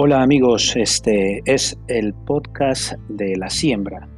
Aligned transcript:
Hola 0.00 0.22
amigos, 0.22 0.76
este 0.76 1.42
es 1.44 1.76
el 1.88 2.14
podcast 2.14 2.92
de 3.08 3.36
la 3.36 3.50
siembra. 3.50 4.08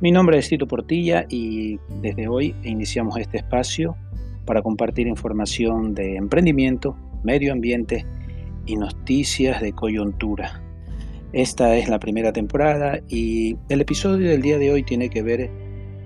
Mi 0.00 0.12
nombre 0.12 0.38
es 0.38 0.48
Tito 0.48 0.68
Portilla 0.68 1.26
y 1.28 1.80
desde 2.00 2.28
hoy 2.28 2.54
iniciamos 2.62 3.18
este 3.18 3.38
espacio 3.38 3.96
para 4.44 4.62
compartir 4.62 5.08
información 5.08 5.92
de 5.92 6.14
emprendimiento, 6.14 6.96
medio 7.24 7.52
ambiente 7.52 8.06
y 8.64 8.76
noticias 8.76 9.60
de 9.60 9.72
coyuntura. 9.72 10.62
Esta 11.32 11.74
es 11.74 11.88
la 11.88 11.98
primera 11.98 12.32
temporada 12.32 13.00
y 13.08 13.56
el 13.68 13.80
episodio 13.80 14.30
del 14.30 14.40
día 14.40 14.58
de 14.58 14.70
hoy 14.70 14.84
tiene 14.84 15.10
que 15.10 15.22
ver 15.22 15.50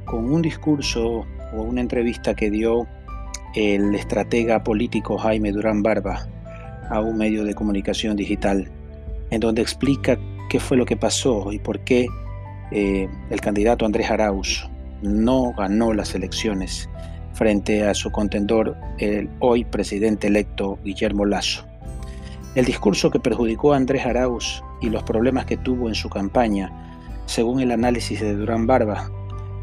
con 0.06 0.24
un 0.32 0.40
discurso 0.40 1.26
o 1.54 1.62
una 1.62 1.82
entrevista 1.82 2.32
que 2.32 2.50
dio 2.50 2.86
el 3.54 3.95
estratega 3.95 4.64
político 4.64 5.18
Jaime 5.18 5.52
Durán 5.52 5.82
Barba 5.82 6.26
a 6.88 7.02
un 7.02 7.18
medio 7.18 7.45
de 7.45 7.52
comunicación 7.52 8.16
digital 8.16 8.70
en 9.30 9.41
donde 9.41 9.62
explica 9.62 10.18
qué 10.48 10.60
fue 10.60 10.77
lo 10.77 10.87
que 10.87 10.96
pasó 10.96 11.52
y 11.52 11.59
por 11.59 11.80
qué 11.80 12.06
eh, 12.70 13.09
el 13.30 13.41
candidato 13.41 13.87
Andrés 13.87 14.10
Arauz 14.10 14.68
no 15.02 15.52
ganó 15.56 15.92
las 15.92 16.14
elecciones 16.14 16.88
frente 17.32 17.84
a 17.84 17.95
su 17.95 18.10
contendor, 18.10 18.77
el 18.98 19.30
hoy 19.38 19.64
presidente 19.64 20.27
electo 20.27 20.78
Guillermo 20.84 21.24
Lazo. 21.24 21.64
El 22.54 22.64
discurso 22.64 23.10
que 23.10 23.20
perjudicó 23.20 23.73
a 23.73 23.77
Andrés 23.77 24.04
Arauz 24.04 24.62
y 24.80 24.91
los 24.91 25.04
problemas 25.04 25.46
que 25.46 25.56
tuvo 25.56 25.88
en 25.88 25.95
su 25.95 26.09
campaña, 26.09 26.73
según 27.26 27.60
el 27.60 27.70
análisis 27.70 28.20
de 28.20 28.34
Durán 28.34 28.66
Barba, 28.66 29.10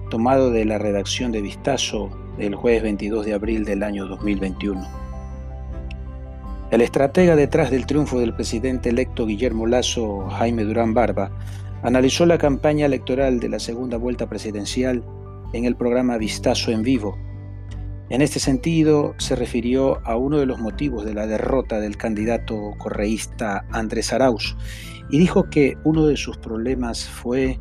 tomado 0.09 0.51
de 0.51 0.65
la 0.65 0.77
redacción 0.77 1.31
de 1.31 1.41
Vistazo 1.41 2.09
el 2.37 2.55
jueves 2.55 2.83
22 2.83 3.25
de 3.25 3.33
abril 3.33 3.65
del 3.65 3.83
año 3.83 4.05
2021. 4.07 5.04
El 6.75 6.81
estratega 6.81 7.37
detrás 7.37 7.71
del 7.71 7.85
triunfo 7.85 8.19
del 8.19 8.35
presidente 8.35 8.89
electo 8.89 9.25
Guillermo 9.25 9.65
Lazo, 9.65 10.27
Jaime 10.27 10.65
Durán 10.65 10.93
Barba, 10.93 11.31
analizó 11.83 12.25
la 12.25 12.37
campaña 12.37 12.85
electoral 12.85 13.39
de 13.39 13.47
la 13.47 13.59
segunda 13.59 13.95
vuelta 13.95 14.27
presidencial 14.27 15.01
en 15.53 15.63
el 15.63 15.77
programa 15.77 16.17
Vistazo 16.17 16.71
en 16.71 16.83
Vivo. 16.83 17.17
En 18.09 18.21
este 18.21 18.41
sentido, 18.41 19.15
se 19.19 19.37
refirió 19.37 20.05
a 20.05 20.17
uno 20.17 20.37
de 20.37 20.45
los 20.45 20.59
motivos 20.59 21.05
de 21.05 21.13
la 21.13 21.27
derrota 21.27 21.79
del 21.79 21.95
candidato 21.95 22.73
correísta 22.77 23.65
Andrés 23.71 24.11
Arauz 24.11 24.57
y 25.09 25.17
dijo 25.17 25.49
que 25.49 25.77
uno 25.85 26.05
de 26.05 26.17
sus 26.17 26.37
problemas 26.39 27.05
fue 27.05 27.57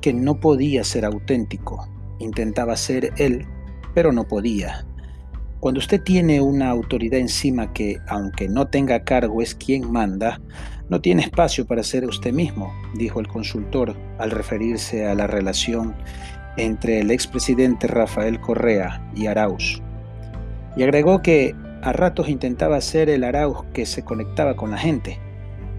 que 0.00 0.14
no 0.14 0.40
podía 0.40 0.84
ser 0.84 1.04
auténtico. 1.04 1.86
Intentaba 2.18 2.78
ser 2.78 3.12
él, 3.18 3.46
pero 3.94 4.10
no 4.10 4.26
podía. 4.26 4.86
Cuando 5.64 5.78
usted 5.78 6.02
tiene 6.02 6.42
una 6.42 6.68
autoridad 6.68 7.18
encima 7.18 7.72
que, 7.72 7.98
aunque 8.06 8.50
no 8.50 8.66
tenga 8.66 9.02
cargo, 9.02 9.40
es 9.40 9.54
quien 9.54 9.90
manda, 9.90 10.38
no 10.90 11.00
tiene 11.00 11.22
espacio 11.22 11.66
para 11.66 11.82
ser 11.82 12.04
usted 12.04 12.34
mismo, 12.34 12.70
dijo 12.96 13.18
el 13.18 13.28
consultor 13.28 13.96
al 14.18 14.30
referirse 14.30 15.06
a 15.06 15.14
la 15.14 15.26
relación 15.26 15.94
entre 16.58 17.00
el 17.00 17.10
expresidente 17.10 17.86
Rafael 17.86 18.42
Correa 18.42 19.10
y 19.16 19.24
Arauz. 19.24 19.80
Y 20.76 20.82
agregó 20.82 21.22
que 21.22 21.54
a 21.80 21.94
ratos 21.94 22.28
intentaba 22.28 22.78
ser 22.82 23.08
el 23.08 23.24
Arauz 23.24 23.64
que 23.72 23.86
se 23.86 24.04
conectaba 24.04 24.56
con 24.56 24.70
la 24.70 24.76
gente, 24.76 25.18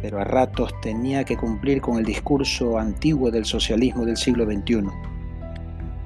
pero 0.02 0.20
a 0.20 0.24
ratos 0.24 0.74
tenía 0.82 1.26
que 1.26 1.38
cumplir 1.38 1.80
con 1.80 2.00
el 2.00 2.06
discurso 2.06 2.80
antiguo 2.80 3.30
del 3.30 3.46
socialismo 3.46 4.04
del 4.04 4.18
siglo 4.18 4.46
XXI 4.46 4.90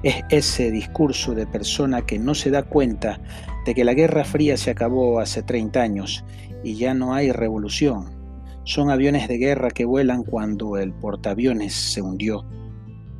es 0.03 0.23
ese 0.29 0.71
discurso 0.71 1.35
de 1.35 1.45
persona 1.45 2.01
que 2.01 2.19
no 2.19 2.33
se 2.33 2.51
da 2.51 2.63
cuenta 2.63 3.19
de 3.69 3.75
que 3.75 3.83
la 3.83 3.93
Guerra 3.93 4.23
Fría 4.23 4.57
se 4.57 4.71
acabó 4.71 5.19
hace 5.19 5.43
30 5.43 5.79
años 5.79 6.25
y 6.63 6.73
ya 6.73 6.95
no 6.95 7.13
hay 7.13 7.31
revolución. 7.31 8.09
Son 8.63 8.89
aviones 8.89 9.27
de 9.27 9.37
guerra 9.37 9.69
que 9.69 9.85
vuelan 9.85 10.23
cuando 10.23 10.75
el 10.77 10.91
portaaviones 10.91 11.75
se 11.75 12.01
hundió. 12.01 12.43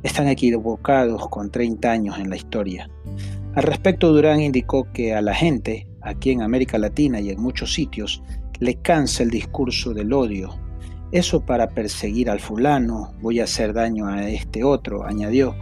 Están 0.02 0.26
equivocados 0.26 1.28
con 1.28 1.52
30 1.52 1.88
años 1.88 2.18
en 2.18 2.30
la 2.30 2.34
historia. 2.34 2.90
Al 3.54 3.62
respecto, 3.62 4.12
Durán 4.12 4.40
indicó 4.40 4.90
que 4.92 5.14
a 5.14 5.22
la 5.22 5.34
gente, 5.34 5.86
aquí 6.00 6.32
en 6.32 6.42
América 6.42 6.78
Latina 6.78 7.20
y 7.20 7.30
en 7.30 7.40
muchos 7.40 7.72
sitios, 7.72 8.20
le 8.58 8.74
cansa 8.74 9.22
el 9.22 9.30
discurso 9.30 9.94
del 9.94 10.12
odio. 10.12 10.58
Eso 11.12 11.46
para 11.46 11.68
perseguir 11.68 12.28
al 12.28 12.40
fulano, 12.40 13.12
voy 13.20 13.38
a 13.38 13.44
hacer 13.44 13.72
daño 13.72 14.08
a 14.08 14.28
este 14.28 14.64
otro, 14.64 15.06
añadió. 15.06 15.54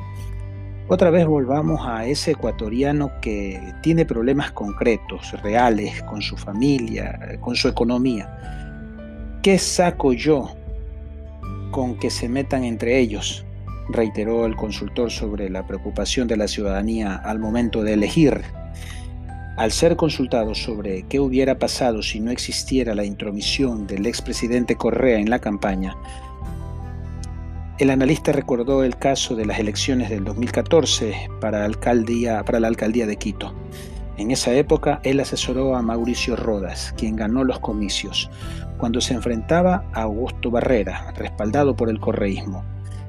Otra 0.91 1.10
vez 1.10 1.26
volvamos 1.26 1.87
a 1.87 2.06
ese 2.06 2.31
ecuatoriano 2.31 3.10
que 3.21 3.75
tiene 3.82 4.06
problemas 4.06 4.53
concretos, 4.53 5.32
reales, 5.43 6.03
con 6.04 6.22
su 6.22 6.37
familia, 6.37 7.38
con 7.41 7.54
su 7.54 7.69
economía. 7.69 9.38
¿Qué 9.43 9.59
saco 9.59 10.15
yo 10.15 10.50
con 11.71 11.99
que 11.99 12.09
se 12.09 12.28
metan 12.28 12.65
entre 12.65 12.99
ellos? 12.99 13.44
reiteró 13.88 14.44
el 14.47 14.54
consultor 14.54 15.10
sobre 15.10 15.49
la 15.49 15.66
preocupación 15.66 16.28
de 16.28 16.37
la 16.37 16.49
ciudadanía 16.49 17.16
al 17.16 17.38
momento 17.38 17.82
de 17.82 17.94
elegir. 17.94 18.43
Al 19.56 19.72
ser 19.72 19.97
consultado 19.97 20.55
sobre 20.55 21.03
qué 21.05 21.19
hubiera 21.19 21.59
pasado 21.59 22.03
si 22.03 22.20
no 22.20 22.31
existiera 22.31 22.94
la 22.94 23.05
intromisión 23.05 23.87
del 23.87 24.06
expresidente 24.06 24.76
Correa 24.76 25.19
en 25.19 25.31
la 25.31 25.41
campaña, 25.41 25.97
el 27.78 27.91
analista 27.91 28.33
recordó 28.33 28.83
el 28.83 28.97
caso 28.97 29.37
de 29.37 29.47
las 29.47 29.61
elecciones 29.61 30.11
del 30.11 30.25
2014 30.25 31.31
para, 31.41 31.65
alcaldía, 31.65 32.43
para 32.44 32.59
la 32.59 32.66
alcaldía 32.66 33.06
de 33.06 33.16
Quito. 33.16 33.55
En 34.16 34.33
esa 34.33 34.53
época, 34.53 35.00
él 35.05 35.21
asesoró 35.21 35.77
a 35.77 35.83
Mauricio 35.83 36.34
Rodas, 36.34 36.93
quien 36.97 37.15
ganó 37.15 37.44
los 37.44 37.61
comicios, 37.61 38.28
cuando 38.78 39.00
se 39.00 39.15
enfrentaba 39.15 39.88
a 39.94 40.03
Augusto 40.03 40.50
Barrera, 40.50 41.12
respaldado 41.17 41.77
por 41.77 41.88
el 41.88 42.00
correísmo. 42.00 42.65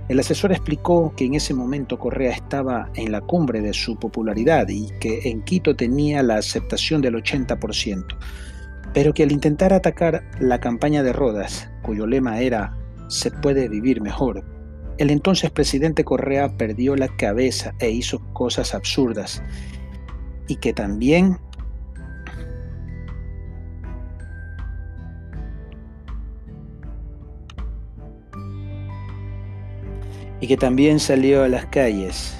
El 0.07 0.19
asesor 0.19 0.51
explicó 0.51 1.13
que 1.15 1.25
en 1.25 1.33
ese 1.33 1.55
momento 1.55 1.97
Correa 1.97 2.31
estaba 2.31 2.91
en 2.93 3.11
la 3.11 3.21
cumbre 3.21 3.61
de 3.61 3.73
su 3.73 3.97
popularidad 3.97 4.67
y 4.69 4.87
que 4.99 5.29
en 5.29 5.41
Quito 5.41 5.75
tenía 5.75 6.21
la 6.21 6.35
aceptación 6.35 7.01
del 7.01 7.15
80%, 7.15 8.05
pero 8.93 9.15
que 9.15 9.23
al 9.23 9.31
intentar 9.31 9.73
atacar 9.73 10.23
la 10.39 10.59
campaña 10.59 11.01
de 11.01 11.13
Rodas, 11.13 11.71
cuyo 11.81 12.05
lema 12.05 12.39
era 12.39 12.75
Se 13.07 13.31
puede 13.31 13.67
vivir 13.67 14.01
mejor, 14.01 14.43
el 14.99 15.11
entonces 15.11 15.49
presidente 15.49 16.03
Correa 16.03 16.57
perdió 16.57 16.97
la 16.97 17.07
cabeza 17.07 17.73
e 17.79 17.89
hizo 17.89 18.19
cosas 18.33 18.75
absurdas 18.75 19.41
y 20.49 20.57
que 20.57 20.73
también 20.73 21.37
y 30.41 30.47
que 30.47 30.57
también 30.57 30.99
salió 30.99 31.43
a 31.43 31.47
las 31.47 31.65
calles 31.67 32.35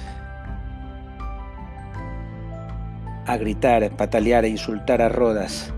a 3.26 3.38
gritar, 3.38 3.96
patalear 3.96 4.44
e 4.44 4.48
insultar 4.48 5.00
a 5.00 5.08
Rodas, 5.08 5.72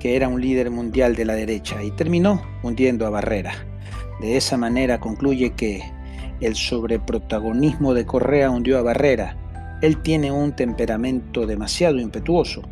que 0.00 0.16
era 0.16 0.26
un 0.26 0.40
líder 0.40 0.70
mundial 0.70 1.14
de 1.14 1.26
la 1.26 1.34
derecha, 1.34 1.82
y 1.82 1.90
terminó 1.92 2.42
hundiendo 2.62 3.06
a 3.06 3.10
Barrera. 3.10 3.52
De 4.20 4.36
esa 4.36 4.56
manera 4.56 4.98
concluye 4.98 5.52
que 5.52 5.93
el 6.40 6.54
sobreprotagonismo 6.54 7.94
de 7.94 8.06
Correa 8.06 8.50
hundió 8.50 8.78
a 8.78 8.82
Barrera. 8.82 9.36
Él 9.82 10.00
tiene 10.02 10.30
un 10.30 10.54
temperamento 10.54 11.46
demasiado 11.46 11.98
impetuoso 11.98 12.62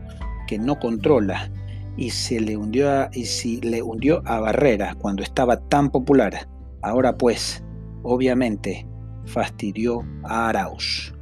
que 0.47 0.59
no 0.59 0.79
controla 0.79 1.51
y, 1.97 2.11
se 2.11 2.41
le 2.41 2.57
hundió 2.57 2.91
a, 2.91 3.11
y 3.13 3.27
si 3.27 3.61
le 3.61 3.83
hundió 3.83 4.23
a 4.25 4.41
Barrera 4.41 4.95
cuando 4.95 5.23
estaba 5.23 5.57
tan 5.69 5.91
popular, 5.91 6.49
ahora 6.83 7.17
pues, 7.17 7.63
obviamente, 8.03 8.87
fastidió 9.25 10.05
a 10.25 10.49
Arauz. 10.49 11.15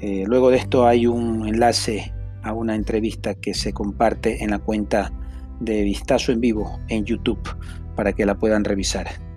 Eh, 0.00 0.24
luego 0.26 0.50
de 0.50 0.56
esto 0.56 0.86
hay 0.86 1.06
un 1.06 1.46
enlace 1.46 2.12
a 2.42 2.54
una 2.54 2.74
entrevista 2.74 3.34
que 3.34 3.52
se 3.54 3.72
comparte 3.72 4.42
en 4.42 4.50
la 4.50 4.58
cuenta 4.58 5.12
de 5.60 5.82
Vistazo 5.82 6.32
en 6.32 6.40
Vivo 6.40 6.80
en 6.88 7.04
YouTube 7.04 7.40
para 7.96 8.12
que 8.12 8.24
la 8.24 8.34
puedan 8.34 8.64
revisar. 8.64 9.29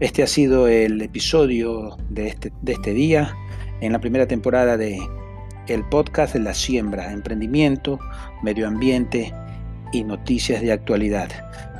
Este 0.00 0.22
ha 0.22 0.26
sido 0.26 0.66
el 0.66 1.02
episodio 1.02 1.98
de 2.08 2.28
este, 2.28 2.52
de 2.62 2.72
este 2.72 2.94
día 2.94 3.36
en 3.82 3.92
la 3.92 4.00
primera 4.00 4.26
temporada 4.26 4.78
de 4.78 4.98
el 5.68 5.84
podcast 5.90 6.32
de 6.32 6.40
la 6.40 6.54
siembra, 6.54 7.12
emprendimiento, 7.12 7.98
medio 8.42 8.66
ambiente 8.66 9.32
y 9.92 10.04
noticias 10.04 10.62
de 10.62 10.72
actualidad. 10.72 11.28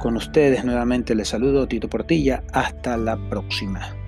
Con 0.00 0.19
ustedes 0.19 0.64
nuevamente 0.67 1.14
les 1.14 1.28
saludo 1.28 1.67
Tito 1.67 1.88
Portilla. 1.88 2.43
Hasta 2.52 2.99
la 2.99 3.17
próxima. 3.31 4.00